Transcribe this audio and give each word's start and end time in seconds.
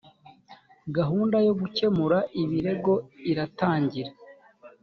gahunda 0.97 1.37
yo 1.47 1.53
gukemura 1.59 2.17
ibirego 2.41 2.93
iratangira 3.31 4.11